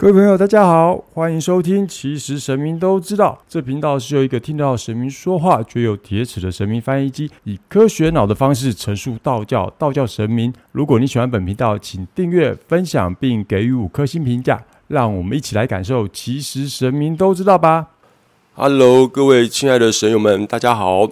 [0.00, 1.84] 各位朋友，大家好，欢迎收听。
[1.88, 10.54] 其实神明都知道，这频道是由一个听到神明说话却有铁齿的神明翻译机，以科学脑的方式陈述道教、道教神明。
[10.70, 16.06] 如果你喜欢本频道，请订阅、分享并给予五颗星评价，让我们一起来感受。
[16.06, 17.88] 其实神明都知道吧。
[18.54, 21.10] Hello，各位亲爱的神友们，大家好，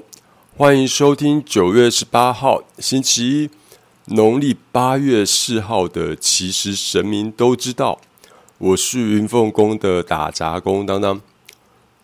[0.57, 3.51] 欢迎收听九月十八号星期
[4.07, 7.99] 一，农历八月四号的《其实神明都知道》。
[8.59, 11.21] 我是云凤宫的打杂工当当。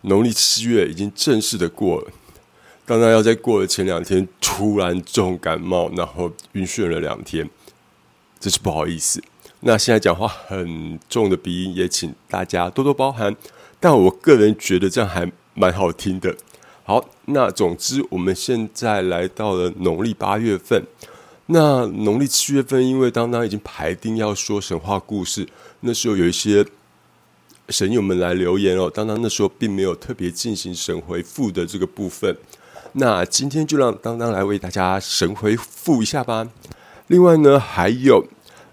[0.01, 2.11] 农历七月已经正式的过了，
[2.85, 7.49] 当当要在过了前两天突然重感冒，然后晕眩了两天，
[8.39, 9.19] 真是不好意思。
[9.61, 13.35] 那现在讲话很重的鼻音，也请大家多多包涵。
[13.79, 16.35] 但我个人觉得这样还蛮好听的。
[16.83, 20.85] 好，那总之我们现在来到了农历八月份。
[21.53, 25.47] 那农历七月份，因为当当已经排定要说神话故事，
[25.81, 26.65] 那时候有一些
[27.69, 28.89] 神友们来留言哦。
[28.89, 32.35] 当当那时候并没有特别进行神回复的这个部分。
[32.93, 36.47] 那今天就让当当来为大家神回复一下吧。
[37.07, 38.27] 另外呢，还有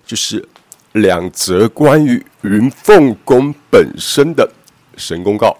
[0.06, 0.48] 就是
[0.92, 4.50] 两则关于云凤宫本身的
[4.96, 5.54] 神公告。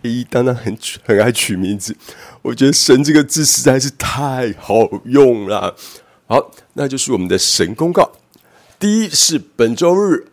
[0.00, 0.74] 一当当很
[1.04, 1.94] 很爱取名字，
[2.40, 5.76] 我觉得“神”这个字实在是太好用了。
[6.26, 8.10] 好，那就是我们的神公告。
[8.78, 10.28] 第一是本周日，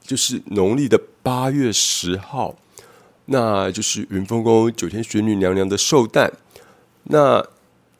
[0.00, 2.56] 就是农历的八月十号，
[3.24, 6.32] 那就是云峰宫九天玄女娘娘的寿诞。
[7.04, 7.44] 那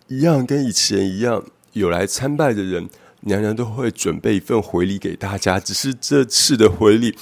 [0.06, 2.88] 一样跟以前一样，有来参拜的人，
[3.22, 5.58] 娘娘都会准备一份回礼给大家。
[5.58, 7.16] 只是这次的回礼，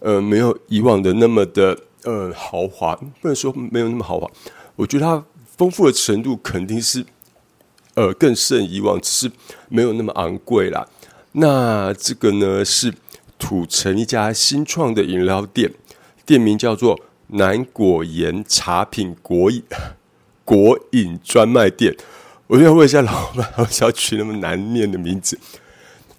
[0.00, 4.28] 呃，没有以往的那么的呃豪华，不能说没有那么豪华。
[4.74, 5.24] 我觉得它
[5.56, 7.06] 丰富的程度肯定是。
[7.96, 9.32] 呃，更胜以往，只是
[9.70, 10.86] 没有那么昂贵啦。
[11.32, 12.92] 那这个呢，是
[13.38, 15.72] 土城一家新创的饮料店，
[16.26, 19.62] 店名叫做南果盐茶品果饮
[20.44, 21.96] 果饮专卖店。
[22.48, 25.38] 我就想问一下老板，为什么要取那么难念的名字？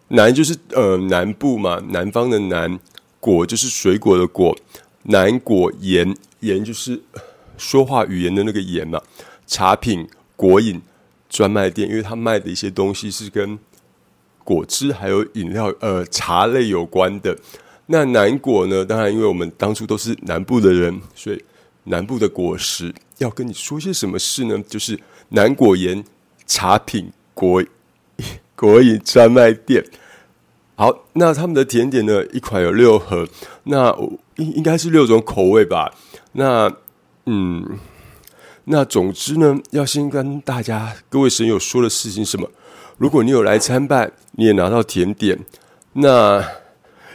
[0.07, 2.79] 南就是呃南部嘛，南方的南；
[3.19, 4.57] 果就是水果的果。
[5.03, 6.99] 南果盐盐就是
[7.55, 8.99] 说话语言的那个盐嘛。
[9.45, 10.81] 茶品果饮。
[11.29, 13.57] 专卖店，因为他卖的一些东西是跟
[14.43, 17.37] 果汁还有饮料、呃茶类有关的。
[17.87, 18.85] 那南果呢？
[18.85, 21.43] 当然，因为我们当初都是南部的人，所以
[21.85, 24.61] 南部的果实要跟你说些什么事呢？
[24.67, 24.99] 就是
[25.29, 26.03] 南果盐
[26.45, 27.63] 茶品果
[28.55, 29.85] 果饮专卖店。
[30.75, 32.25] 好，那他们的甜点呢？
[32.27, 33.27] 一款有六盒，
[33.63, 33.93] 那
[34.35, 35.93] 应应该是六种口味吧？
[36.33, 36.71] 那
[37.25, 37.79] 嗯。
[38.69, 42.49] 那总之呢，要先跟大家各位神友说的事情是什么？
[42.97, 45.39] 如果你有来参拜，你也拿到甜点，
[45.93, 46.43] 那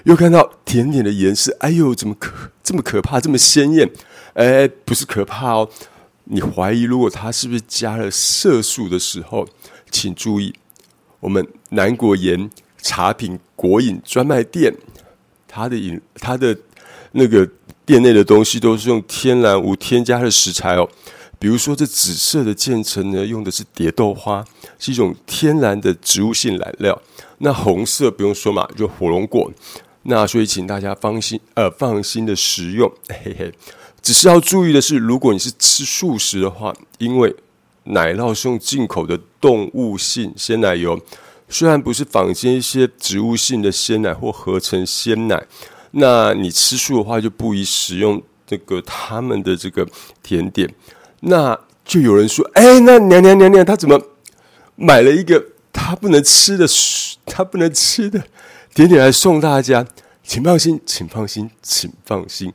[0.05, 3.91] 又看到甜点的颜色，哎呦，怎么可这么可怕，这么鲜艳？
[4.33, 5.69] 哎，不是可怕哦，
[6.25, 9.47] 你怀疑如果它是不是加了色素的时候，
[9.91, 10.55] 请注意，
[11.21, 14.75] 我们南国盐茶品果饮专卖店，
[15.47, 16.57] 它的饮它的
[17.11, 17.47] 那个
[17.85, 20.89] 店内的东西都是用天然无添加的食材哦。
[21.43, 24.45] 比如说，这紫色的渐层呢，用的是蝶豆花，
[24.79, 26.97] 是一种天然的植物性染料。
[27.39, 29.51] 那红色不用说嘛，就火龙果。
[30.05, 32.89] 那所以，请大家放心，呃，放心的食用。
[33.09, 33.53] 嘿嘿，
[34.01, 37.35] 只是要注意的是，如果你是吃素食的话，因为
[37.87, 40.97] 奶酪是用进口的动物性鲜奶油，
[41.49, 45.45] 虽然不是坊间一些植物性的鲜奶或合成鲜奶，
[45.91, 49.85] 那你吃素的话，就不宜食用这个他们的这个
[50.23, 50.73] 甜点。
[51.25, 54.01] 那就有人说：“哎，那娘娘娘娘，她怎么
[54.75, 56.67] 买了一个她不能吃的、
[57.25, 58.25] 她不能吃的
[58.75, 59.87] 甜点来送大家？”
[60.25, 62.53] 请放心，请放心，请放心，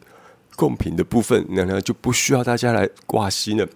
[0.56, 3.68] 贡品的部分娘娘就不需要大家来挂心了。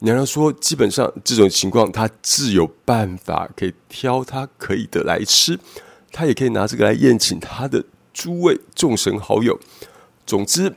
[0.00, 5.58] 娘娘说，基本上这种情况，她自有办法可以挑她可以的来吃，
[6.12, 9.58] 她也可以拿这个来宴请她的诸位众神好友。
[10.26, 10.74] 总之，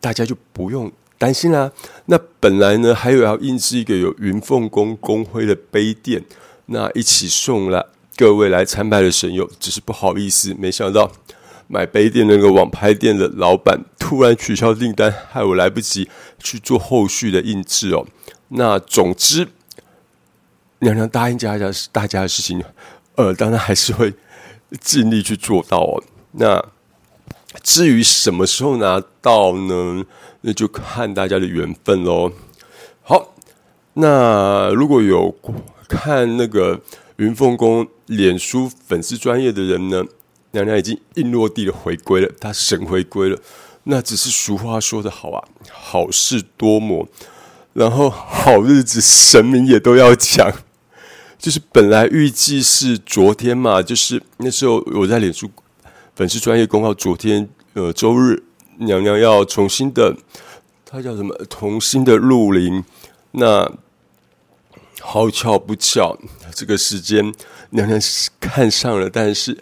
[0.00, 0.92] 大家就不用。
[1.20, 1.70] 担心啦，
[2.06, 6.24] 那本来呢还有要印制一个有云凤宫公徽的杯垫，
[6.64, 11.12] 那一起送了各位来参拜的神友，只是不好意思，没想到
[11.66, 16.08] 买杯垫那个网拍店的老板突然取消订单，害我来不及
[16.38, 18.06] 去做后续的印制哦。
[18.48, 19.46] 那总之，
[20.78, 22.64] 娘娘答应大家大家的事情，
[23.16, 24.14] 呃，当然还是会
[24.80, 26.02] 尽力去做到哦。
[26.32, 26.64] 那
[27.62, 30.06] 至于什么时候拿到呢？
[30.42, 32.32] 那就看大家的缘分喽。
[33.02, 33.34] 好，
[33.94, 35.34] 那如果有
[35.88, 36.80] 看那个
[37.16, 40.04] 云凤宫脸书粉丝专业的人呢，
[40.52, 43.38] 娘娘已经硬落地的回归了，她神回归了。
[43.84, 47.08] 那只是俗话说的好啊，好事多磨，
[47.72, 50.52] 然后好日子神明也都要讲。
[51.38, 55.50] 就是本来预计是昨天嘛，就是那时候我在脸书
[56.14, 58.42] 粉丝专业公告，昨天呃周日
[58.80, 60.16] 娘娘要重新的，
[60.84, 61.34] 她叫什么？
[61.48, 62.84] 重新的入林。
[63.30, 63.70] 那
[65.00, 66.18] 好巧不巧，
[66.54, 67.32] 这个时间
[67.70, 68.00] 娘娘
[68.38, 69.56] 看上了，但是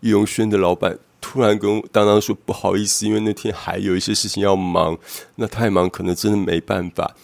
[0.00, 4.98] 易容轩的老板突然跟当当说不好意思，因为那天还有一些事情要忙，
[5.36, 7.14] 那太忙可能真的没办法。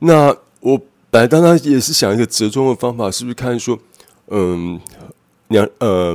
[0.00, 0.80] 那我。
[1.10, 3.78] 本来当当也是想一个折中的方法，是不是看说，
[4.26, 4.78] 嗯，
[5.46, 6.14] 娘，呃，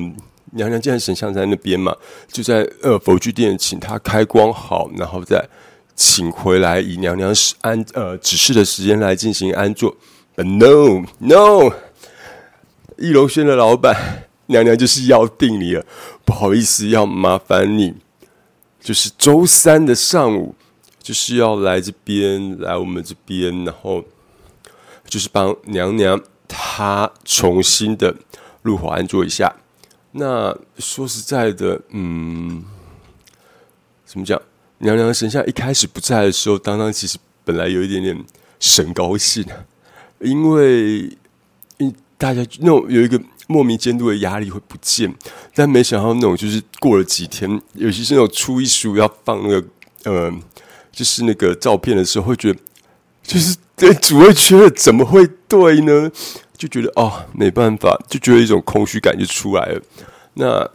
[0.54, 1.96] 娘娘既然神像在那边嘛，
[2.32, 5.48] 就在呃佛具店请他开光好，然后再
[5.96, 9.96] 请回来，以娘娘安呃指示的时间来进行安坐。
[10.36, 11.74] No no，
[12.98, 15.86] 易龙轩的老板娘娘就是要定你了，
[16.26, 17.94] 不好意思，要麻烦你，
[18.82, 20.56] 就是周三的上午，
[21.02, 24.04] 就是要来这边，来我们这边，然后。
[25.06, 28.16] 就是帮娘娘她重新的
[28.64, 29.54] 入伙安坐一下。
[30.16, 32.64] 那说实在的，嗯，
[34.06, 34.40] 怎么讲？
[34.78, 38.24] 娘娘神像一开始不在的时候，当当其实本来有一点点
[38.60, 39.44] 神高兴，
[40.20, 41.18] 因为
[41.78, 45.14] 因大家那种有一个莫名监督的压力会不见，
[45.56, 49.68] 但没想到那种就是过了几天，尤其是那种初一十五要放那个
[50.04, 50.32] 呃，
[50.92, 52.60] 就是那个照片的时候，会觉得
[53.24, 53.58] 就是。
[53.84, 56.10] 对，主会觉得怎么会对呢？
[56.58, 59.82] 就觉得哦，没办法，就觉得一种空虚感就出来了。
[60.36, 60.70] 那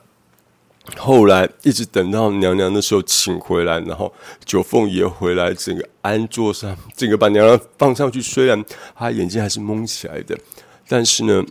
[0.97, 4.13] 后来一直等到娘娘的时候请回来，然后
[4.45, 8.21] 九凤爷回来，整个安坐上，整个把娘娘放上去。
[8.21, 8.63] 虽然
[8.95, 10.39] 她眼睛还是蒙起来的，
[10.87, 11.43] 但是呢，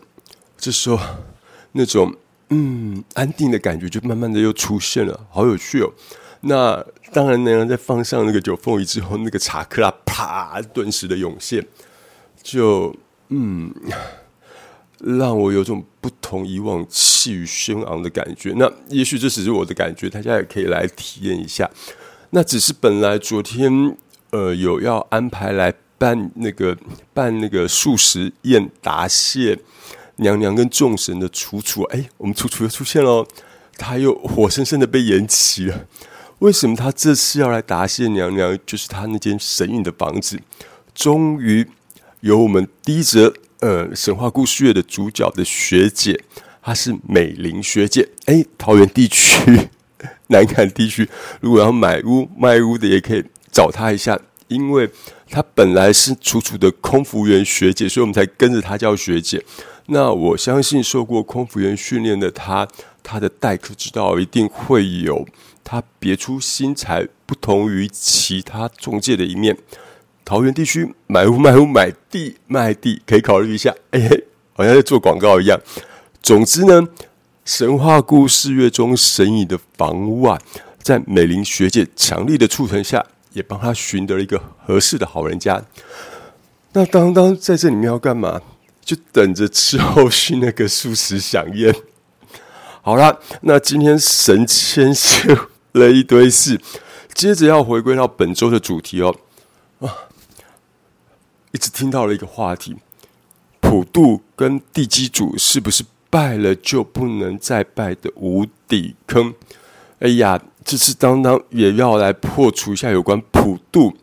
[0.58, 1.00] 这时候
[1.72, 2.14] 那种
[2.50, 5.92] 嗯安定的感觉就慢慢的又出现了，好有趣哦。
[6.42, 11.66] 那当然，娘娘在放上那个九凤仪之后，那个查克拉啪，顿时的涌现，
[12.44, 12.94] 就
[13.30, 13.74] 嗯，
[15.00, 18.54] 让我有种不同以往气宇轩昂的感觉。
[18.58, 21.70] 那也许这只是我的感觉，大家也可以来体验一下。
[22.32, 23.96] 那只是本来昨天
[24.32, 26.78] 呃有要安排来办那个
[27.14, 29.58] 办那个素食宴答谢
[30.18, 33.26] 娘娘跟众神的楚楚，哎，我们楚楚又出现了，
[33.78, 35.86] 他又活生生的被延期了。
[36.40, 38.58] 为什么他这次要来答谢娘娘？
[38.64, 40.40] 就是他那间神隐的房子，
[40.94, 41.68] 终于
[42.20, 46.24] 有我们第一则呃神话故事月的主角的学姐，
[46.62, 48.08] 她是美玲学姐。
[48.26, 49.68] 哎，桃园地区、
[50.30, 51.10] 南坎地区，
[51.42, 54.88] 如果要买屋卖屋的，也可以找她一下，因为
[55.32, 59.44] 她本来是楚楚的空服员学姐，所以我们才跟着她叫学姐。
[59.88, 62.68] 那我相信受过空服员训练的她，
[63.02, 65.26] 她的待客之道一定会有。
[65.70, 69.58] 他别出心裁，不同于其他中介的一面。
[70.24, 73.76] 桃园地区买屋卖屋买地卖地，可以考虑一下。
[73.92, 74.00] 哎，
[74.54, 75.60] 好像在做广告一样。
[76.24, 76.88] 总之呢，
[77.44, 80.40] 神话故事月中神隐的房屋啊，
[80.82, 85.62] 在美玲学姐强力的促成下，也帮他寻得了一个合适的好人家。
[86.72, 88.42] 那当当在这里面要干嘛？
[88.86, 91.76] 就等着吃后续那个素食飨宴。
[92.82, 95.50] 好了，那今天神千秀。
[95.78, 96.60] 了一堆事，
[97.14, 99.16] 接着要回归到本周的主题哦。
[99.80, 99.94] 啊，
[101.52, 102.76] 一直听到了一个话题：
[103.62, 109.34] 普渡跟地基主是不是拜了就不能再拜的无底坑？
[110.00, 113.96] 哎呀，这次当当也要来破除一下有关普渡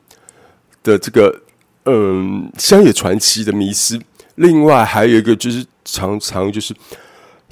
[0.83, 1.43] 的这个
[1.85, 4.01] 嗯乡野传奇的迷思。
[4.37, 6.75] 另外还有一个就是常常就是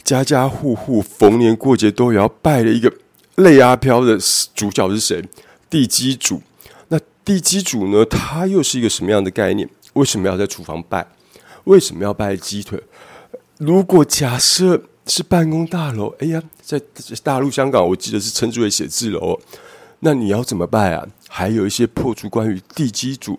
[0.03, 2.93] 家家户户逢年过节都要拜的一个。
[3.37, 4.19] 类阿飘的
[4.55, 5.23] 主角是谁？
[5.71, 6.43] 地基主。
[6.89, 8.05] 那地基主呢？
[8.05, 9.69] 他又是一个什么样的概念？
[9.95, 11.07] 为什么要在厨房拜？
[11.65, 12.83] 为什么要拜鸡腿？
[13.59, 16.81] 如果假设是办公大楼，哎呀，在
[17.23, 19.41] 大陆、香港，我记得是称之为写字楼。
[20.01, 21.07] 那你要怎么拜啊？
[21.29, 23.39] 还有一些破除关于地基主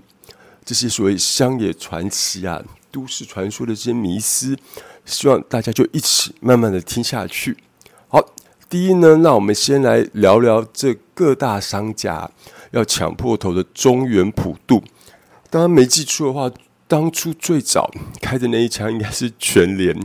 [0.66, 4.58] 这些所谓乡野传奇啊、都市传说的这些迷思，
[5.06, 7.58] 希望大家就一起慢慢的听下去。
[8.74, 12.28] 第一呢，那我们先来聊聊这各大商家
[12.72, 14.84] 要抢破头的中原普渡。
[15.52, 16.52] 当然没记错的话，
[16.88, 19.96] 当初最早开的那一枪应该是全联，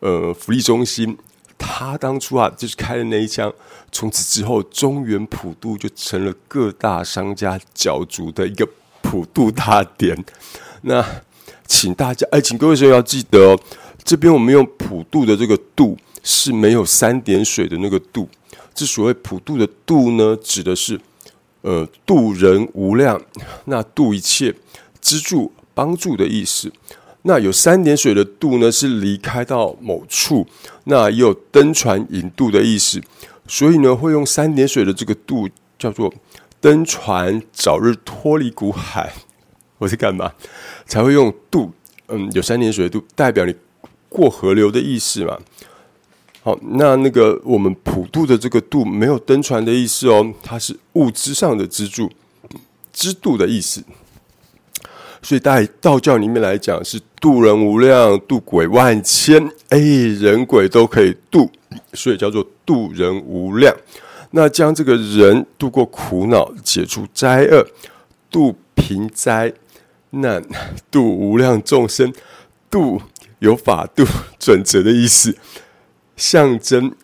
[0.00, 1.16] 呃，福利中心。
[1.56, 3.50] 他当初啊，就是开的那一枪，
[3.90, 8.68] 从此之后，中原普渡就成了各大商家角逐的一个
[9.00, 10.22] 普渡大典。
[10.82, 11.02] 那
[11.66, 13.60] 请大家哎，请各位神友要记得哦，
[14.04, 18.28] 这边我们用普渡的这个渡是没有三点水的那个渡。
[18.74, 21.00] 这所谓普渡的渡呢，指的是
[21.62, 23.22] 呃渡人无量，
[23.66, 24.52] 那渡一切
[25.00, 26.70] 资助帮助的意思。
[27.22, 30.46] 那有三点水的渡呢，是离开到某处，
[30.84, 33.00] 那也有登船引渡的意思。
[33.48, 36.12] 所以呢，会用三点水的这个渡叫做
[36.60, 39.12] 登船，早日脱离苦海。
[39.78, 40.32] 我在干嘛？
[40.86, 41.72] 才会用渡？
[42.08, 43.54] 嗯，有三点水的渡，代表你
[44.08, 45.38] 过河流的意思嘛。
[46.46, 52.08] 好，那那个我们普渡的这个渡没有登船的意思哦，它是物资上的支柱、
[52.92, 53.82] 支渡的意思。
[55.20, 61.50] 所以在道教里面来讲，是渡人无量，渡鬼万千，哎，人鬼都可以渡，
[61.94, 63.74] 所以叫做渡人无量。
[64.30, 67.66] 那将这个人渡过苦恼，解除灾厄，
[68.30, 69.52] 渡贫灾
[70.10, 70.40] 难，
[70.92, 72.14] 渡无量众生，
[72.70, 73.02] 渡
[73.40, 74.04] 有法度
[74.38, 75.36] 准则的意思。
[76.16, 76.94] 象征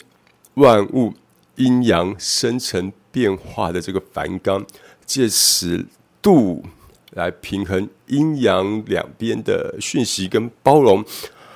[0.54, 1.12] 万物
[1.56, 4.64] 阴阳生成变化的这个梵纲，
[5.04, 5.86] 借此
[6.22, 6.64] 度
[7.10, 11.04] 来平衡阴阳两边的讯息跟包容。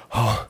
[0.08, 0.48] 好，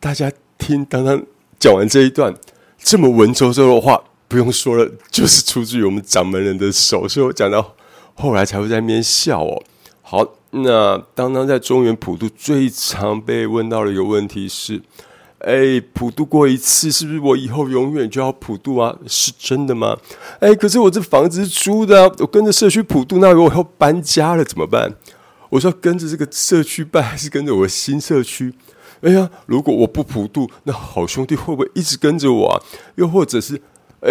[0.00, 1.24] 大家听，刚刚
[1.58, 2.34] 讲完这一段
[2.78, 7.76] 这么文绉绉的话，不用说了，就是出自于我们掌门人的手，所以我讲到
[8.14, 9.62] 后来才会在那边笑哦。
[10.02, 14.82] 好，那当当在中原普渡最常被问到的一个问题是。
[15.38, 18.96] 哎，普渡过一次，是不是我以后永远就要普渡啊？
[19.06, 19.96] 是真的吗？
[20.40, 24.92] 哎，可是我这房子是租的，我跟着社区普渡，那如果要搬家了怎么办？
[25.50, 28.52] 我说跟着这个社区办，还是跟着我新社区？
[29.00, 32.60] 哎呀，如果我不普渡，那好兄弟会不会一直跟着我啊？
[32.96, 33.62] 又或者是，
[34.00, 34.10] 哎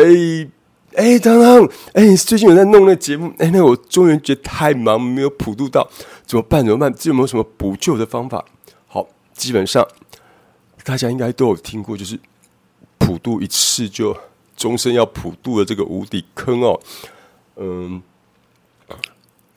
[0.96, 3.34] 哎，当当，哎，最近有在弄那节目？
[3.38, 5.86] 哎，那我中元节太忙，没有普渡到，
[6.26, 6.66] 怎么办？
[6.66, 6.94] 怎么办？
[6.98, 8.46] 这有没有什么补救的方法？
[8.88, 9.86] 好，基本上。
[10.88, 12.18] 大家应该都有听过，就是
[12.98, 14.16] 普渡一次就
[14.56, 16.80] 终身要普渡的这个无底坑哦。
[17.58, 18.02] 嗯，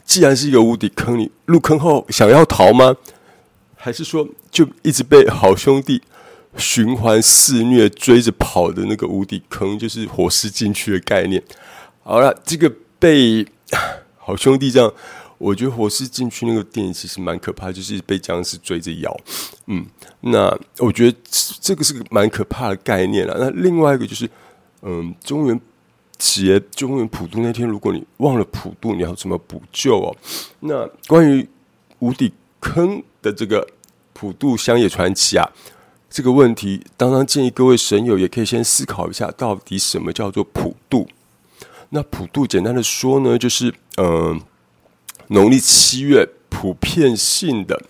[0.04, 2.96] 既然是一个无底坑，你入坑后想要逃吗？
[3.76, 6.02] 还是说就一直被好兄弟
[6.56, 11.40] 循环肆虐、追着跑的那个无底坑，就是火势进去的概念？
[12.02, 12.68] 好了，这个
[12.98, 13.46] 被
[14.18, 14.92] 好兄弟这样。
[15.40, 19.18] 我觉得火势进去那个电影其实蛮可怕，就是被僵尸追着咬。
[19.68, 19.86] 嗯，
[20.20, 21.18] 那我觉得
[21.62, 23.34] 这个是个蛮可怕的概念了。
[23.38, 24.28] 那另外一个就是，
[24.82, 25.58] 嗯，中原
[26.18, 30.14] 节、中原普渡那天，如果你忘了普渡，你要怎么补救哦？
[30.60, 31.48] 那关于
[32.00, 32.30] 无底
[32.60, 33.66] 坑的这个
[34.12, 35.50] 普渡乡野传奇啊，
[36.10, 41.08] 这个问题，当当建议各位神友也可以先思考一下，到底什么叫做普渡？
[41.88, 44.38] 那普渡简单的说呢，就是嗯。
[45.30, 47.80] 农历七月，普遍性的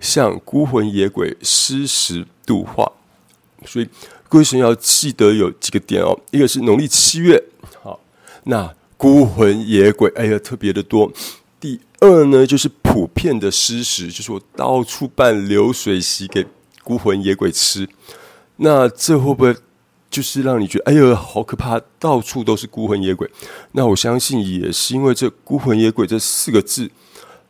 [0.00, 2.90] 向孤魂野鬼施食度化，
[3.66, 3.88] 所以
[4.28, 6.18] 各位神要记得有几个点哦。
[6.30, 7.42] 一个是农历七月，
[7.82, 8.00] 好，
[8.44, 11.12] 那孤魂野鬼哎呀特别的多。
[11.60, 16.46] 第二呢，就是普遍的施食，就是我到处办流水席给
[16.82, 17.88] 孤魂野鬼吃。
[18.56, 19.54] 那这会不会
[20.10, 23.30] 就是让你觉得哎呦好可怕，到处都是孤魂野鬼？
[23.72, 26.90] 那我相信也是因为这孤魂野鬼这四个字。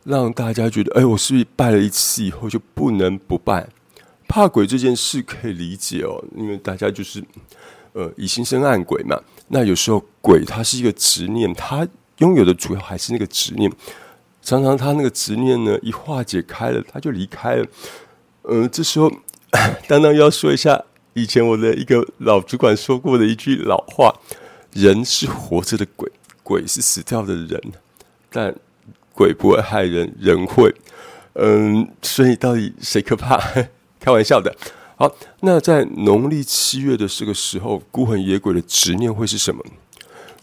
[0.03, 3.67] 让大家觉得，哎，我是不是拜了一次以后就不能不拜？
[4.25, 7.21] 怕鬼这件事可以理解哦，因为大家就是，
[7.91, 9.19] 呃，以心生暗鬼嘛。
[9.49, 11.85] 那有时候鬼它是一个执念，它
[12.19, 13.69] 拥有的主要还是那个执念。
[14.41, 17.65] 常常他那个执念呢，一化解开了，他就离开了。
[18.43, 19.11] 嗯，这时候，
[19.89, 20.85] 当当要说一下
[21.17, 24.13] 以前我的一个老主管说过的一句老话：
[24.73, 26.07] 人是活着的鬼，
[26.43, 27.59] 鬼是死掉的人。
[28.29, 28.53] 但
[29.15, 30.71] 鬼不会害人，人会。
[31.33, 33.35] 嗯，所以到底谁可怕？
[33.99, 34.55] 开玩笑的。
[34.95, 39.63] 好，那在农历七月的这个时候，孤魂野鬼的执念会是什么？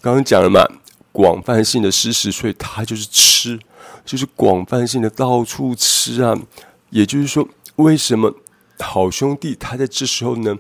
[0.01, 0.67] 刚刚讲了嘛，
[1.13, 3.57] 广泛性的失食，所以他就是吃，
[4.05, 6.37] 就是广泛性的到处吃啊。
[6.91, 8.35] 也就是说，为什么
[8.79, 10.57] 好兄弟他在这时候呢？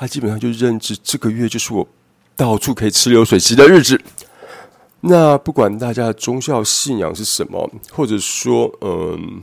[0.00, 1.88] 他基本上就认知这个月就是我
[2.36, 4.00] 到处可以吃流水席的日子。
[5.00, 9.42] 那不管大家的宗教信仰是什么，或者说，嗯，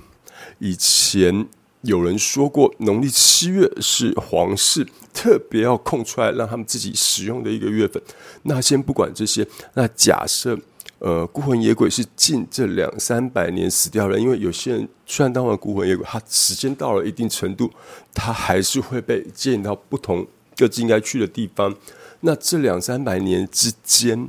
[0.60, 1.46] 以前
[1.82, 8.02] 有人说过，农历七月是皇室特别要空出来让他们自己使用的一个月份。
[8.44, 10.58] 那先不管这些，那假设，
[11.06, 17.72] 呃，孤魂野鬼是近这两三百年死掉了，因为有些人虽然当完孤魂野鬼，他时间到了一定程度，
[18.12, 20.26] 他还是会被接引到不同
[20.58, 21.76] 各自应该去的地方。
[22.22, 24.28] 那这两三百年之间。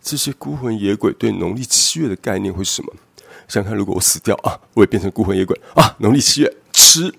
[0.00, 2.92] 这些孤魂野鬼对农历七月的概念会是什么？
[3.48, 5.96] 想看，如果我死掉啊，我也变成孤魂野鬼啊。
[5.98, 7.12] 农历七月吃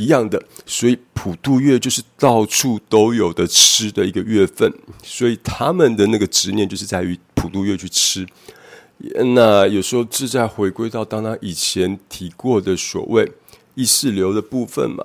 [0.00, 8.26] 一样的，所以普渡月就是到处都有的吃的一个月份，所以他们的那个执念就是在于普渡月去吃。
[9.34, 13.30] 那有时候是在回归到当当以前提过的所谓
[13.74, 15.04] 意识流的部分嘛。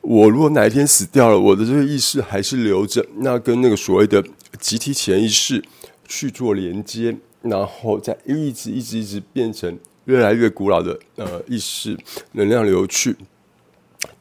[0.00, 4.24] 我如果哪一天死掉了，我的这个意识还是留着，那跟那个所谓的
[4.60, 5.62] 集体潜意识
[6.06, 11.96] 去做连接，然后再一直一直一直变成越来越古老的呃意识
[12.32, 13.16] 能量流去。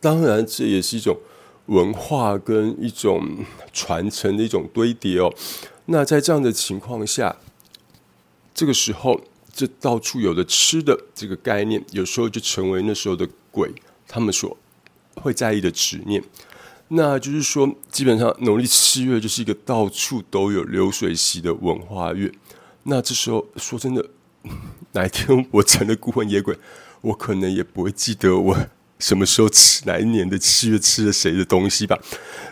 [0.07, 1.17] 当然，这也是一种
[1.65, 5.33] 文化跟一种传承的一种堆叠哦。
[5.87, 7.35] 那在这样的情况下，
[8.53, 9.19] 这个时候，
[9.53, 13.73] 这到处有的吃的这个概念，有时候就成为那时候的鬼
[14.07, 14.55] 他们所。
[15.15, 16.23] 会在意的执念，
[16.89, 22.31] 那就是说，基本上农历七月就是一个到处都有流水席的文化月。
[22.83, 24.09] 那这时候说真的，
[24.93, 26.55] 哪一天我成了孤魂野鬼，
[27.01, 28.57] 我可能也不会记得我
[28.99, 31.97] 什么时候吃哪一年的七月吃了谁的东西吧。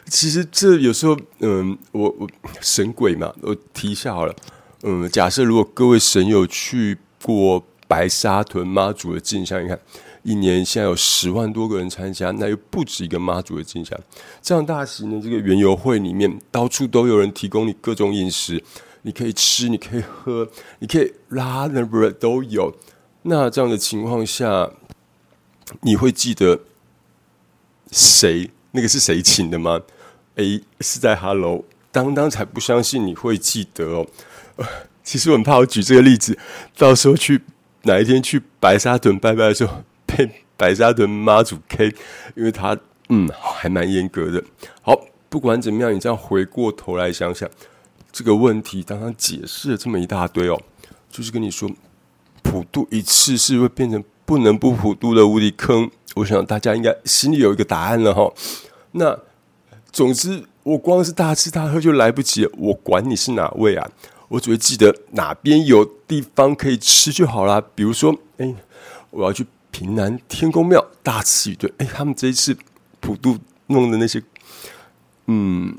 [0.07, 2.27] 其实这有时候，嗯，我我
[2.61, 4.35] 神鬼嘛，我提一下好了。
[4.83, 9.79] 嗯，假设如果各位神友去过白沙屯妈祖的镜像，你看。
[10.27, 13.95] 一年现在有十万多个人参加，那又不止一个妈祖的进香。
[14.41, 18.59] 这样大型的这个园游会里面，到处都有人提供你各种饮食，
[19.03, 20.49] 你可以吃，你可以喝，
[20.79, 22.75] 你可以拉那不都有。
[23.21, 24.67] 那这样的情况下，
[25.81, 26.61] 你会记得
[27.91, 28.51] 谁？
[28.71, 29.81] 那个是谁请的吗？
[30.35, 34.07] 诶，是在 Hello，当当才不相信你会记得哦。
[35.03, 36.37] 其实我很怕我举这个例子，
[36.77, 37.41] 到时候去
[37.83, 39.83] 哪一天去白沙屯拜拜的时候。
[40.07, 41.93] 被白沙屯妈祖 K，
[42.35, 42.77] 因为他
[43.09, 44.41] 嗯还蛮严格的。
[44.83, 44.95] 好，
[45.29, 47.49] 不管怎么样，你这样回过头来想想
[48.11, 50.61] 这个问题，当他解释了这么一大堆哦，
[51.09, 51.69] 就是跟你说
[52.43, 55.89] 普渡一次是会变成不能不普渡的无底坑。
[56.15, 58.33] 我想大家应该心里有一个答案了哈。
[58.91, 59.17] 那
[59.91, 63.89] 总之，我光是大吃大喝就来不及了，我管你是哪位啊，
[64.27, 67.61] 我只会记得哪边有地方可以吃就好啦。
[67.73, 68.53] 比如说，哎，
[69.11, 69.45] 我要去。
[69.71, 72.57] 平南天公庙大吃一顿，哎，他们这一次
[73.01, 74.23] 普渡弄的那些，
[75.25, 75.75] 嗯，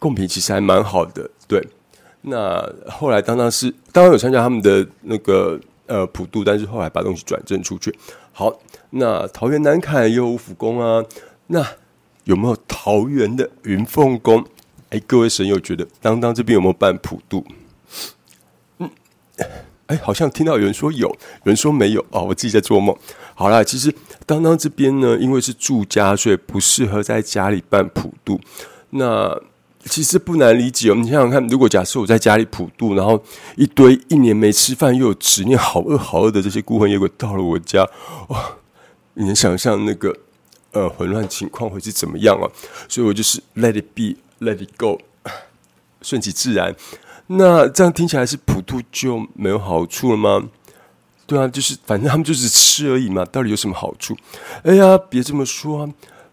[0.00, 1.30] 贡品其实还蛮好的。
[1.46, 1.64] 对，
[2.22, 7.94] 那后来当当是当然有参加他们的那个呃普渡，但是后来把东西转正出去。
[8.32, 8.52] 好，
[8.90, 11.04] 那桃园南坎也有五福宫啊，
[11.48, 11.66] 那
[12.24, 14.44] 有没有桃园的云凤宫？
[14.90, 17.44] 哎，各位神友觉得当当这边有没有办普渡？
[18.78, 18.90] 嗯。
[19.86, 22.96] 哎，好像听到有人说有，有人说没有哦，我自己在做梦。
[23.34, 23.94] 好啦，其实
[24.24, 28.40] 当当这边呢，因为是住家，所以不适合在家里办普渡。
[28.90, 29.38] 那
[29.86, 33.22] 其实不难理解哦，你想想看，如果假设我在家里普渡，然后
[33.54, 37.86] 一堆一年没吃饭又有执念、好饿好饿的这些孤魂野鬼到了我家，
[38.28, 38.56] 哇，
[39.12, 40.16] 你能想象那个
[40.72, 42.48] 呃混乱情况会是怎么样啊？
[42.88, 44.98] 所以我就是 let it be，let it go，
[46.00, 46.74] 顺其自然。
[47.26, 50.48] 那这样听起来是普渡就没有好处了吗？
[51.26, 54.16] 对啊，就是反正他们就是吃而已嘛，到底有什么好处？
[54.62, 55.90] 哎呀，别这么说啊，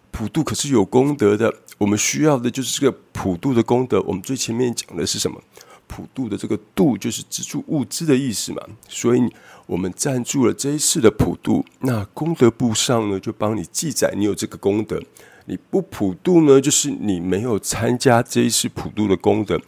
[0.10, 1.54] 普渡可是有功德的。
[1.82, 4.00] 我们需要的就是这个普渡的功德。
[4.04, 5.42] 我们最前面讲的是什么？
[5.88, 8.62] 普渡的这个“渡”就是资助物资的意思嘛。
[8.88, 9.34] 所以
[9.66, 15.02] 我们赞助了这一次的普渡，那功德簿上呢就帮你记载你有这个功德。
[15.48, 19.60] 你不普渡呢，就是你没有参加这一次普渡的功德。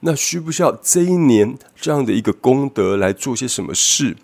[0.00, 4.16] 那需不需要这一年这样的一个功德来做些什么事？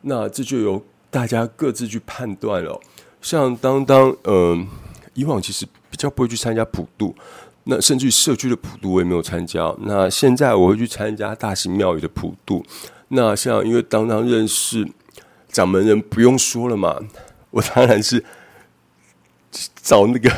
[0.00, 2.80] 那这就由大家各自去判断了。
[3.22, 4.66] 像当当，嗯，
[5.14, 7.14] 以往其实比较不会去参加普渡，
[7.64, 9.74] 那甚至于社区的普渡我也没有参加。
[9.80, 12.64] 那现在我会去参加大型庙宇的普渡。
[13.08, 14.86] 那像因为当当认识
[15.48, 16.98] 掌门人，不用说了嘛，
[17.50, 18.24] 我当然是
[19.82, 20.30] 找那个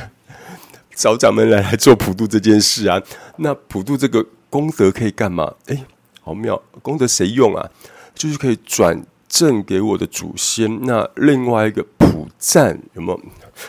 [0.95, 3.03] 找掌门来来做普渡这件事啊。
[3.37, 4.27] 那普渡这个。
[4.51, 5.55] 功德可以干嘛？
[5.67, 5.85] 哎，
[6.23, 6.61] 好妙！
[6.83, 7.71] 功德谁用啊？
[8.17, 10.85] 就是可以转赠给我的祖先。
[10.85, 11.87] 那另外一个
[12.21, 13.21] 普赞有没有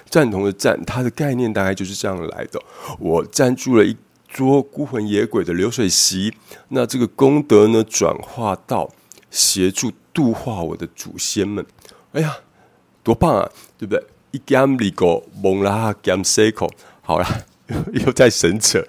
[0.10, 0.78] 赞同的赞？
[0.86, 2.62] 它的概念大概就是这样来的。
[3.00, 3.96] 我赞助了一
[4.28, 6.34] 桌孤魂野鬼的流水席，
[6.70, 8.90] 那这个功德呢，转化到
[9.30, 11.66] 协助度化我的祖先们。
[12.12, 12.36] 哎呀，
[13.04, 13.50] 多棒啊！
[13.78, 14.04] 对不对？
[14.32, 16.70] 一 gam 里个蒙拉 gam cycle，
[17.02, 17.26] 好了，
[18.06, 18.84] 又在神扯。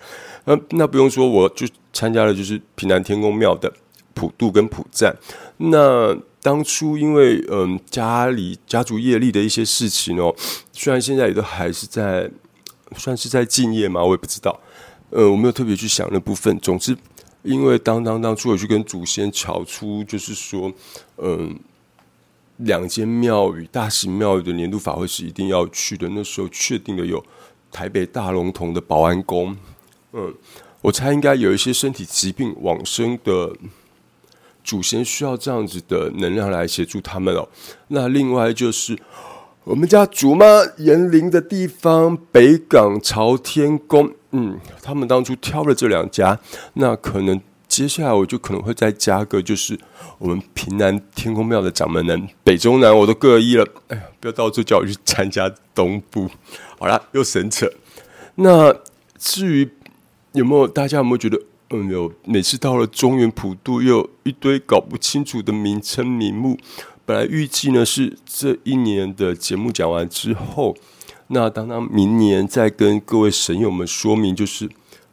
[0.45, 3.73] 那那不用说，我就参加了，就是平南天宫庙的
[4.13, 5.17] 普渡跟普赞。
[5.59, 10.35] 那当初因为嗯家里家族业力的一些事情哦，
[10.73, 12.29] 虽然现在也都还是在
[12.97, 14.61] 算是在敬业嘛，我也不知道。
[15.11, 16.59] 呃，我没有特别去想那部分。
[16.59, 16.97] 总之，
[17.43, 20.73] 因为当当当初我去跟祖先敲出，就是说，
[21.19, 21.55] 嗯，
[22.57, 26.09] 两间庙宇大型庙宇的年度法会是一定要去的。
[26.09, 27.23] 那时候确定的有
[27.71, 29.57] 台北大龙峒的保安宫，
[30.13, 30.35] 嗯，
[30.81, 33.55] 我猜应该有一些身体疾病往生的
[34.65, 37.49] 祖先需要这样子的能量来协助他们哦。
[37.89, 38.99] 那另外就是
[39.65, 40.45] 我们家祖妈
[40.79, 44.13] 延陵的地方北港朝天宫。
[44.31, 46.39] 嗯，他们当初挑了这两家，
[46.75, 49.79] 那可能接下来我就可能会再加个，就是
[50.19, 53.67] 我们平南天宫庙的掌门人，北中南我都各一了。
[53.89, 56.31] 哎呀，不要到处叫我去参加东部。
[56.79, 57.71] 好了，又神扯。
[58.37, 58.75] 那
[59.19, 59.71] 至于
[60.33, 61.39] 有没有大家有没有觉得，
[61.73, 66.59] 嗯，有每次到了中原普渡，又一堆搞不清楚的名称名目。
[67.07, 70.77] 本来预计呢是这一年的节目讲完之后。
[71.29, 74.69] 那当当明年再跟各位神友们说明，就是，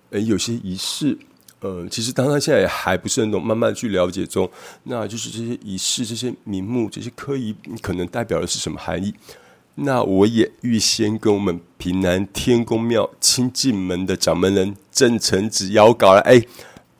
[0.09, 1.17] 诶，有些仪式，
[1.61, 4.49] 呃，其实当当现在也还不是很懂，慢慢去了解中。
[4.83, 9.13] 那就是这些仪式、这些名目、这些科仪，可能代表的是什么含义？
[9.81, 16.41] 那我也预先跟我们平南天宫庙清净门的掌门人郑成子邀稿了，哎。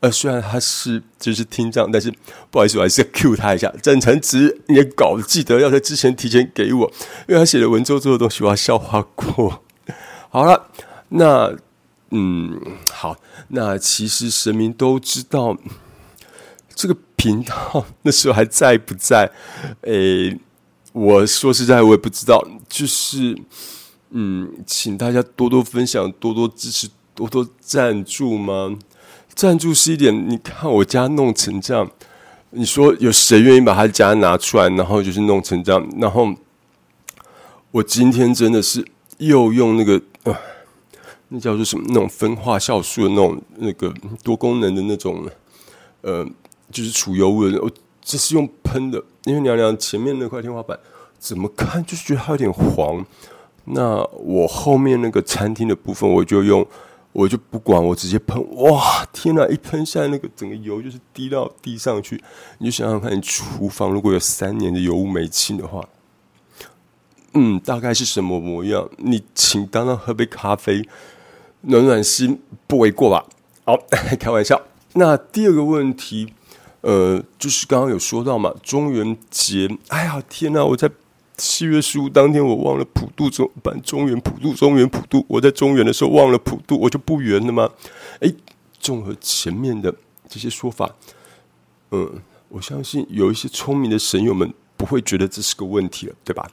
[0.01, 2.09] 呃，虽然他是就是听障，但是
[2.49, 3.69] 不好意思，我还是要 cue 他一下。
[3.83, 6.89] 郑成子，你的稿记得要在之前提前给我，
[7.27, 9.61] 因为他写的文绉绉的东西，我要消化过。
[10.31, 10.69] 好了，
[11.09, 11.53] 那
[12.11, 12.61] 嗯，
[12.93, 13.17] 好，
[13.49, 15.57] 那其实神明都知道
[16.73, 19.29] 这个频道那时候还在不在？
[19.81, 20.39] 诶，
[20.99, 22.45] 我说实在，我也不知道。
[22.67, 23.33] 就是
[24.09, 28.77] 嗯，请大家多多分享，多多支持，多多赞助吗？
[29.33, 31.89] 赞助是一点，你看我家弄成这样，
[32.49, 35.89] 你说有谁愿意把他家拿出来，然后就是弄成这样？
[35.97, 36.35] 然后
[37.71, 38.85] 我今天真的是
[39.19, 40.01] 又用那个，
[41.29, 41.85] 那叫做什么？
[41.87, 45.25] 那种分化酵素的那种那个多功能的那种，
[46.01, 46.27] 呃，
[46.69, 47.55] 就是除油纹。
[47.55, 47.71] 我
[48.09, 50.75] 这是用喷的，因为娘娘前面那块天花板
[51.19, 53.05] 怎么看就是觉得它有点黄。
[53.65, 56.65] 那我后面那个餐厅的部分，我就用。
[57.11, 58.39] 我就不管，我直接喷！
[58.57, 59.45] 哇，天哪！
[59.47, 62.23] 一喷下来，那个整个油就是滴到地上去。
[62.59, 65.89] 你就想想看，厨房如果有三年的油污没清的话，
[67.33, 68.87] 嗯，大概是什么模样？
[68.97, 70.87] 你请当当喝杯咖啡，
[71.61, 73.25] 暖暖心，不为过吧？
[73.65, 73.75] 好，
[74.19, 74.61] 开玩笑。
[74.93, 76.31] 那第二个问题，
[76.81, 79.69] 呃，就是刚刚有说到嘛，中元节。
[79.89, 80.63] 哎呀，天哪！
[80.65, 80.89] 我在。
[81.41, 85.25] 七月十五当天，我忘了普渡中办中原普渡，中原普渡。
[85.29, 87.69] 我在中原的时候忘了普渡，我就不圆了吗？
[88.19, 88.29] 哎，
[88.77, 89.95] 综合前面的
[90.27, 90.93] 这些说法，
[91.91, 96.45] 嗯，我相信有一些聪明的神友们不会觉得这是个问题了，对吧？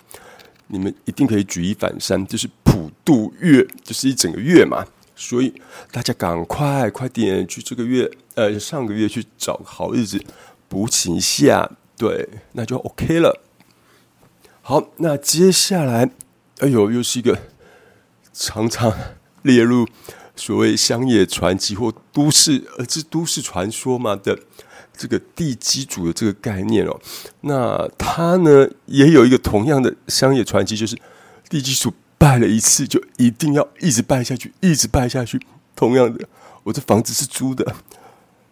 [0.69, 4.87] 你们一定可以举一反三，就是普渡月就是一整个月嘛，
[5.17, 5.53] 所以
[5.91, 10.23] 大家赶快快点去这个月，呃，上个月去找好日子
[10.69, 13.43] 补请下，对，那就 OK 了。
[14.61, 16.11] 好，那接下来，
[16.59, 17.39] 哎呦，又是一个
[18.33, 18.93] 常常
[19.43, 19.89] 列入
[20.35, 24.39] 所谓乡野传奇或都市，呃，这都市传说嘛的
[24.95, 27.01] 这个地基主的这个概念哦。
[27.41, 30.95] 那他呢，也有一个同样的乡野传奇，就是
[31.49, 35.41] 地基主拜了一次，就一定要一直拜下去，一直拜下去。
[35.75, 36.29] 同样的，
[36.65, 37.75] 我这房子是租的，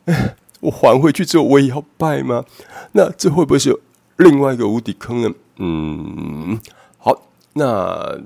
[0.61, 2.45] 我还回去之后，我也要拜吗？
[2.93, 3.79] 那这会不会是
[4.17, 5.31] 另外一个无底坑呢？
[5.57, 6.59] 嗯，
[6.99, 8.19] 好，那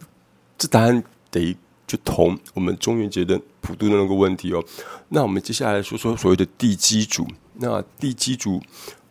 [0.57, 4.64] 这答案得就同我们中元节的普渡的那个问题哦。
[5.09, 7.27] 那我们接下来说说所谓的地基主。
[7.61, 8.62] 那地基主，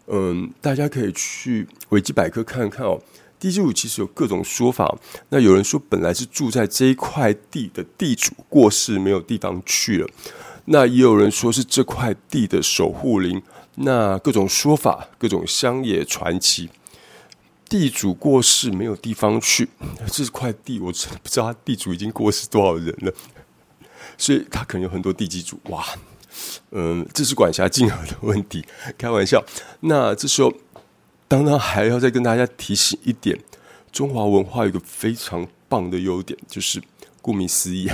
[0.08, 3.02] 嗯，大家可以去维基百科看看哦。
[3.40, 4.98] 地基主其实有各种说法。
[5.30, 10.08] 那有人说本来是住在这一块地的地主过世，没有地方去了。
[10.70, 13.42] 那也有人说是这块地的守护灵。
[13.80, 16.70] 那各种说法，各种乡野传奇。
[17.70, 19.68] 地主过世没有地方去，
[20.08, 23.14] 这块地我真的不知道他地主已经过世多少人了，
[24.18, 25.60] 所以他可能有很多地基主。
[25.66, 25.86] 哇，
[26.72, 28.66] 嗯，这是管辖金额的问题，
[28.98, 29.44] 开玩笑。
[29.82, 30.54] 那这时候，
[31.28, 33.38] 当然还要再跟大家提醒一点，
[33.92, 36.82] 中华文化有个非常棒的优点，就是
[37.22, 37.90] 顾名思义，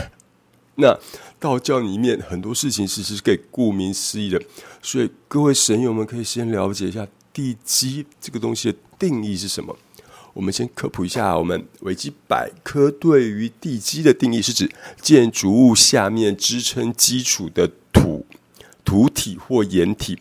[0.75, 0.97] 那
[1.39, 4.41] 道教里面很多事情其实是给顾名思义的，
[4.81, 8.77] 所以各位神友们可以先了解一下地基这个东西的。
[8.99, 9.77] 定义是什么？
[10.33, 11.37] 我们先科普一下。
[11.37, 18.25] 我们维基百科对于地基的定义是指建筑物下面支撑基础的土
[18.85, 20.17] 土体或岩体。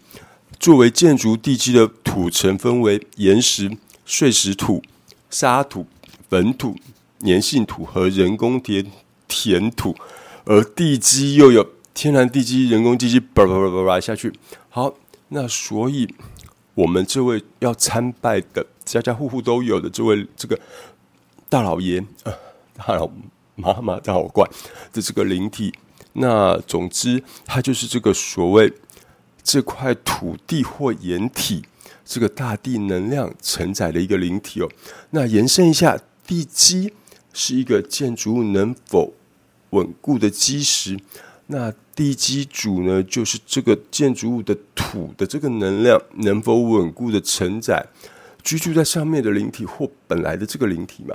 [0.58, 3.70] 作为建筑地基的土层分为岩石、
[4.04, 4.82] 碎石土、
[5.30, 5.86] 沙土、
[6.28, 6.76] 粉土、
[7.20, 8.90] 粘性土和人工填
[9.28, 9.94] 填土，
[10.44, 14.32] 而地基又有天然地基、人工地基，叭叭叭叭叭下去。
[14.68, 14.94] 好，
[15.28, 16.08] 那所以
[16.74, 20.58] 我们这位要参拜的，家家户户都有的这位这个
[21.48, 22.32] 大老爷啊，
[22.74, 23.10] 大老
[23.54, 24.48] 妈妈、大老怪
[24.92, 25.72] 的这个灵体，
[26.14, 28.72] 那总之，它就是这个所谓
[29.42, 31.62] 这块土地或岩体，
[32.04, 34.68] 这个大地能量承载的一个灵体哦。
[35.10, 36.92] 那延伸一下，地基
[37.32, 39.12] 是一个建筑物能否
[39.72, 40.98] 稳固的基石。
[41.48, 47.84] 那地基主呢，就是这个建筑物的土的这个能量能否稳固的承载
[48.42, 51.14] 居住在上面的灵体或本来的这个灵体嘛？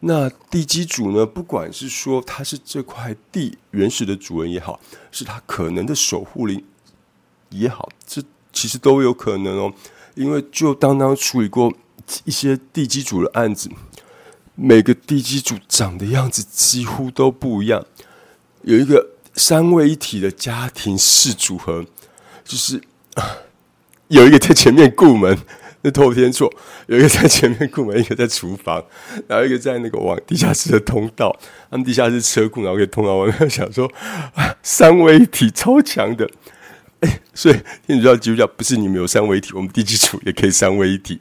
[0.00, 4.80] 那地基主呢，不管是说他是这块地原始的主人也好，
[5.10, 6.64] 是他可能的守护灵
[7.50, 9.72] 也好，这其实都有可能哦。
[10.14, 11.72] 因为就当当处理过
[12.24, 13.68] 一些地基主的案子，
[14.56, 17.86] 每个地基组长的样子几乎都不一样，
[18.62, 19.10] 有一个。
[19.38, 21.84] 三位一体的家庭式组合，
[22.42, 22.80] 就是
[24.08, 25.36] 有一个在前面顾门，
[25.82, 26.48] 那透天错；
[26.88, 28.82] 有一个在前面顾门，一个在厨房，
[29.28, 31.38] 然后一个在那个往地下室的通道。
[31.70, 33.50] 他们地下室车库，然后可以通到外面。
[33.50, 33.92] 想说，
[34.64, 36.26] 三位一体超强的，
[37.00, 41.20] 哎，所以天主教基督教不是你们有三位一体，我们地基础也可以三位一体。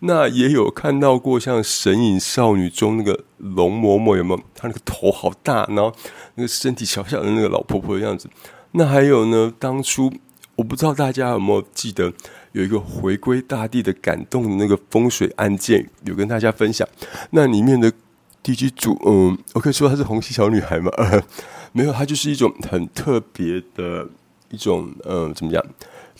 [0.00, 4.40] 那也有看到过，像《神隐少女》中那个龙嬷嬷有没有？
[4.54, 5.92] 她那个头好大，然后
[6.34, 8.28] 那个身体小小的那个老婆婆的样子。
[8.72, 9.52] 那还有呢？
[9.58, 10.12] 当初
[10.54, 12.12] 我不知道大家有没有记得，
[12.52, 16.86] 有一个回归大地的感动的那个风水案件，有跟大家分享。
[17.30, 17.90] 那里面的
[18.42, 20.90] 地基主，嗯，我可以说她是红旗小女孩吗？
[21.72, 24.06] 没有，她就是一种很特别的
[24.50, 25.64] 一种，嗯，怎么讲，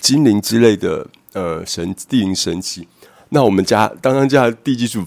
[0.01, 2.89] 精灵之类的，呃，神地灵神奇。
[3.31, 5.05] 那我们家当当家的地基组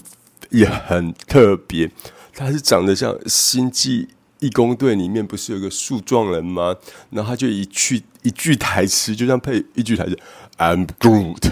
[0.50, 1.90] 也很特别，
[2.34, 4.08] 他是长得像《星际
[4.40, 6.76] 义工队》里面不是有个树状人吗？
[7.10, 10.18] 然后他就一句一句台词，就像配一句台词
[10.58, 11.46] ，“I'm good”，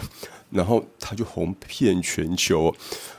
[0.51, 2.75] 然后他就红遍全球，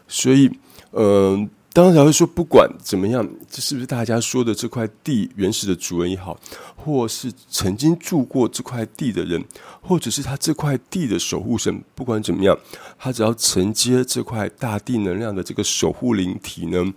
[0.08, 0.52] 所以，
[0.92, 1.50] 嗯。
[1.72, 6.38] 当然会说，不管怎么样，这是不是大家说的这块地原始的主人也好，
[6.76, 9.44] 或是曾经住过这块地的人，
[9.80, 12.58] 或者是他这块地的守护神，不管怎么样，
[12.98, 16.94] 他只要承接这块大地能量的这个守护灵体呢，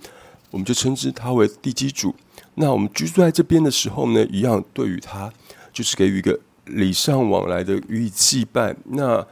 [0.51, 2.15] 我们就称之他为地基主。
[2.55, 5.31] 那我们居住在这边的时候呢，一样对于他
[5.73, 8.75] 就是给予一个礼尚往来的予以祭拜。
[8.85, 9.27] 那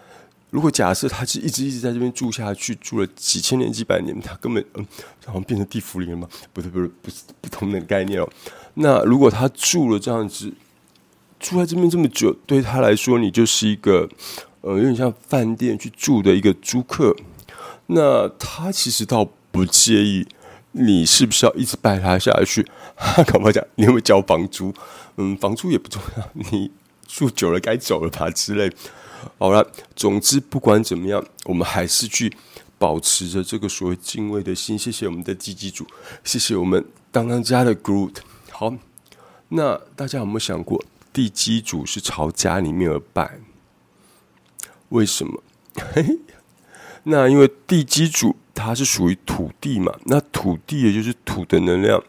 [0.51, 4.87] 如果假设他是一直一直在这边住下去，住了几千年、几百年，他根本嗯，
[5.25, 6.29] 好像变成地府里了吗？
[6.53, 8.29] 不是，不是，不是不同的概念哦。
[8.75, 10.53] 那如果他住了这样子，
[11.39, 14.09] 住在这边这么久，对他来说，你就是一个
[14.63, 17.15] 呃，有点像饭店去住的一个租客。
[17.87, 20.27] 那他其实倒不介意
[20.73, 22.67] 你是不是要一直拜他下去。
[22.97, 24.75] 他搞不好讲你有没有交房租？
[25.17, 26.71] 嗯，房租也不重要，你
[27.07, 28.71] 住久了该走了吧之类。
[29.39, 32.33] 好了，总之不管怎么样，我们还是去
[32.79, 34.79] 保持着这个所谓敬畏的心。
[34.79, 35.87] 谢谢我们的基基主，
[36.25, 38.17] 谢谢我们当当家的 Groot。
[38.51, 38.75] 好，
[39.49, 43.41] 那大家有没有想过，地基主是朝家里面而拜？
[44.91, 45.43] 为什么？
[47.05, 52.03] 那因为地基主它是属于土地嘛，那土地也就是土的能量。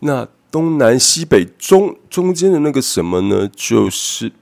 [0.00, 3.48] 那东南西北中中间的那个什么呢？
[3.54, 4.32] 就是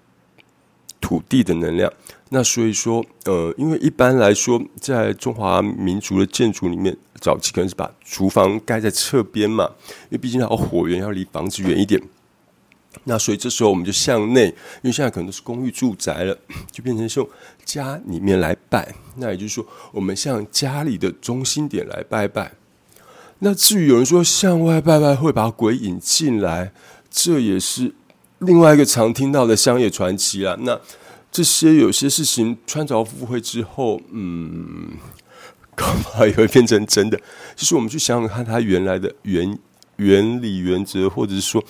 [1.05, 1.93] 土地的能量。
[2.31, 9.71] 那所以说，呃，因为一般来说，在中华民族的建筑里面，早期可能是把厨房盖在侧边嘛，
[10.05, 12.01] 因为毕竟要火源要离房子远一点。
[13.05, 16.37] 那所以这时候我们就向内，因为现在可能都是公寓住宅了，
[16.73, 17.29] 就变成用
[17.65, 18.95] 家里面来拜。
[19.17, 22.53] 那也就是说，我们向家里的中心点来拜拜。
[23.41, 26.73] 那至于有人说向外拜拜会把鬼引进来，
[27.11, 27.95] 这也是
[28.45, 30.57] 另外一个常听到的乡野传奇啊。
[30.61, 30.81] 那
[31.31, 34.91] 这些有些事情穿凿附会之后，嗯，
[35.75, 37.17] 恐怕也会变成真的。
[37.57, 39.59] 就是我们去想想看，它原来的原
[39.97, 41.65] 原理原则，或者是说，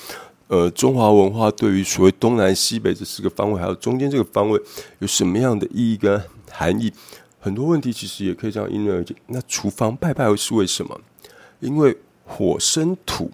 [0.48, 4.60] 呃，中华文化对于所谓东南西北这四个方位，还有中间这个方位，
[4.98, 6.92] 有什么样的意义跟含义？
[7.40, 9.14] 很多问题其实也可以这样因人而解。
[9.26, 11.00] 那厨房拜拜是为什么？
[11.60, 13.30] 因为火生土，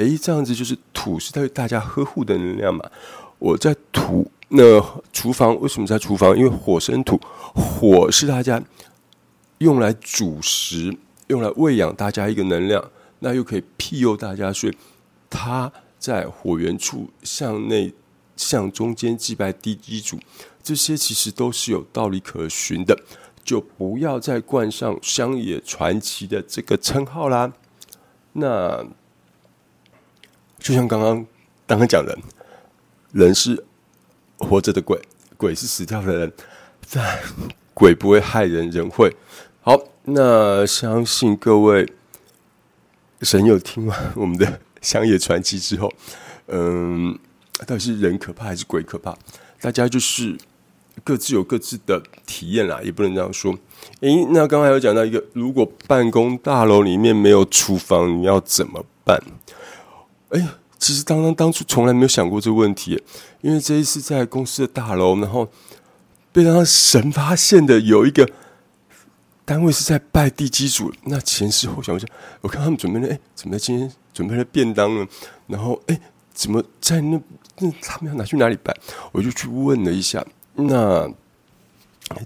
[0.00, 2.84] 诶，这样子就是土是对大家呵护的能量嘛。
[3.38, 4.30] 我在土。
[4.52, 4.62] 那
[5.12, 6.36] 厨房为什么在厨房？
[6.36, 7.16] 因为火生土，
[7.54, 8.60] 火是大家
[9.58, 10.92] 用来煮食、
[11.28, 14.76] 用来喂养大家一个能量，那又可以庇佑大家，所以
[15.30, 17.94] 它在火源处向内、
[18.36, 20.18] 向中间祭拜地基主，
[20.64, 23.00] 这些其实都是有道理可循的，
[23.44, 27.52] 就不要再冠上乡野传奇的这个称号啦。
[28.32, 28.84] 那
[30.60, 31.26] 就像刚刚
[31.66, 32.16] 刚刚讲的。
[33.12, 33.64] 人是
[34.38, 34.96] 活着的鬼，
[35.36, 36.32] 鬼是死掉的人，
[36.92, 37.18] 但
[37.74, 39.12] 鬼不会害人，人会。
[39.62, 41.92] 好，那相信各位
[43.22, 45.92] 神友听完我们的乡野传奇之后，
[46.46, 47.18] 嗯，
[47.66, 49.18] 到底是人可怕还是鬼可怕？
[49.60, 50.38] 大家就是
[51.02, 53.52] 各自有各自的体验啦，也不能这样说。
[54.02, 59.20] 诶，那刚才有讲到一个，如果办公大楼里面没有厨房，你要怎么办？
[60.30, 63.00] 哎呀，其实当当当初从来没有想过这个问题，
[63.40, 65.48] 因为这一次在公司的大楼，然后
[66.32, 68.28] 被他神发现的有一个
[69.44, 72.06] 单位是在拜地基主，那前事后想一下，
[72.40, 75.06] 我看他们准备了，哎，怎么今天准备了便当呢？
[75.46, 76.00] 然后，哎，
[76.32, 77.20] 怎么在那
[77.58, 78.74] 那他们要拿去哪里拜？
[79.12, 81.08] 我就去问了一下，那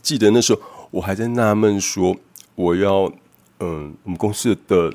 [0.03, 0.61] 记得那时候。
[0.95, 2.17] 我还在纳闷说，
[2.55, 3.13] 我要
[3.59, 4.95] 嗯，我们公司的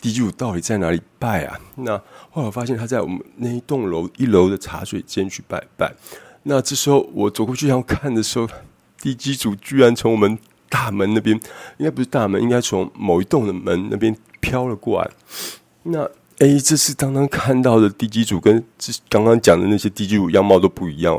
[0.00, 1.60] 地基主到底在哪里拜啊？
[1.76, 1.96] 那
[2.30, 5.92] 后来我发现他在我们那一栋楼一楼的茶水间去拜拜。
[6.44, 8.48] 那这时候我走过去要看的时候，
[8.98, 10.38] 地基主居然从我们
[10.70, 11.38] 大门那边，
[11.76, 15.10] 应该不是大门，应该从某一栋的门那边飘了过来。
[15.82, 16.02] 那
[16.38, 21.14] 哎，这次刚刚看到的地基主跟这刚刚讲的那些地基主样貌都不一样。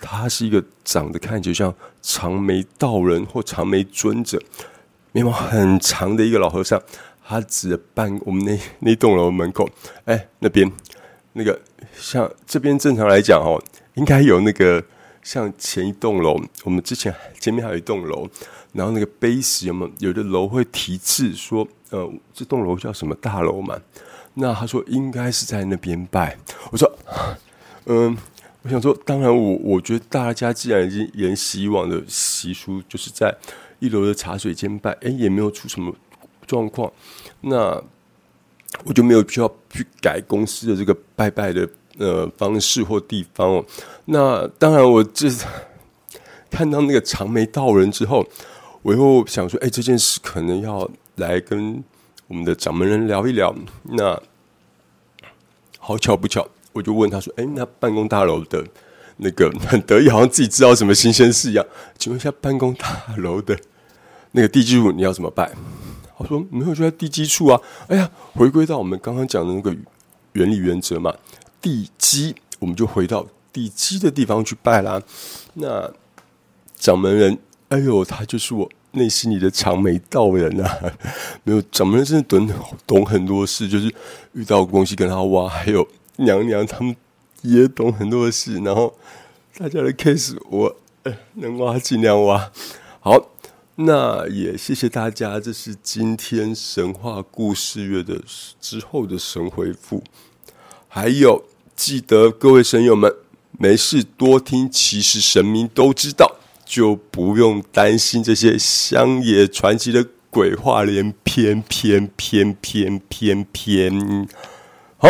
[0.00, 4.40] 他是一个长得看起来像长眉道人或长眉尊者，
[5.12, 6.80] 眉毛很长的一个老和尚。
[7.26, 9.68] 他指着办我们那那栋楼门口，
[10.04, 10.70] 哎，那边
[11.32, 11.58] 那个
[11.96, 13.62] 像这边正常来讲哦，
[13.94, 14.84] 应该有那个
[15.22, 18.28] 像前一栋楼，我们之前前面还有一栋楼，
[18.72, 20.08] 然后那个碑石有没有？
[20.08, 23.80] 有的楼会题字说，呃，这栋楼叫什么大楼嘛？
[24.34, 26.36] 那他说应该是在那边拜。
[26.70, 26.98] 我说，
[27.86, 28.16] 嗯。
[28.62, 33.30] 我想说，当然，我我觉得大家既然已经沿袭往的习俗，就是在
[33.78, 35.94] 一楼的茶水间拜，哎，也没有出什么
[36.46, 36.92] 状况，
[37.40, 37.82] 那
[38.84, 43.64] 我就没有必要去改公司的这个拜拜的呃方式或地方哦。
[44.06, 45.28] 那当然，我这
[46.50, 48.26] 看到那个长眉道人之后，
[48.82, 51.82] 我又想说，哎，这件事可能要来跟
[52.28, 53.54] 我们的掌门人聊一聊。
[53.82, 54.20] 那
[55.78, 56.48] 好巧不巧。
[56.74, 58.66] 我就问他说：“哎，那办公大楼的
[59.18, 61.64] 那个很得意，好像自己知道什么新鲜事一样。
[61.96, 63.56] 请问一下，办公大楼的
[64.32, 65.52] 那个地基处你要怎么办？”
[66.18, 69.74] 他说：“没有，就在地基处啊。”哎呀，回归到我们刚刚讲的那个
[70.32, 71.14] 原理原则嘛，
[71.60, 75.02] 地基我们就回到地基的地方去拜啦。
[75.54, 75.90] 那
[76.76, 80.78] 掌门人，哎呦，他就是我内心里的长眉道人啊！
[81.42, 82.48] 没有，掌门人真的懂
[82.86, 83.92] 懂很多事，就是
[84.32, 85.86] 遇到东西跟他挖，还有。
[86.16, 86.94] 娘娘他们
[87.42, 88.94] 也懂很多事，然后
[89.58, 90.76] 大家的 case 我
[91.34, 92.52] 能挖尽量挖。
[93.00, 93.18] 好，
[93.76, 98.20] 那也谢谢大家，这是今天神话故事月的
[98.60, 100.02] 之后的神回复。
[100.86, 103.12] 还有，记得各位神友们，
[103.58, 114.28] 没事多听，其实神明都知道，就不用担心这些乡野传奇的鬼话连篇，篇篇篇篇篇。
[114.96, 115.08] 好。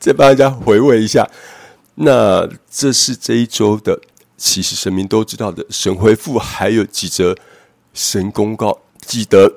[0.00, 1.30] 再帮大家回味一下，
[1.94, 4.00] 那这是这一周的，
[4.36, 7.36] 其实神明都知道的神回复，还有几则
[7.92, 8.80] 神公告。
[9.00, 9.52] 记得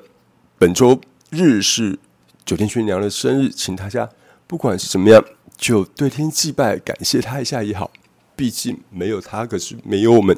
[0.58, 1.98] 本周日是
[2.44, 4.08] 九天玄娘的生日，请大家
[4.46, 5.24] 不管是怎么样，
[5.56, 7.90] 就对天祭拜，感谢他一下也好。
[8.34, 10.36] 毕竟没有他，可是没有我们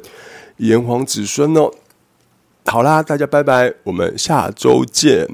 [0.57, 1.71] 炎黄子孙哦。
[2.65, 5.27] 好啦，大家拜拜，我们下周见。